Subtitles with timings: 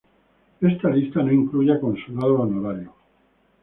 [0.61, 2.93] Esta lista no incluye a consulados honorarios.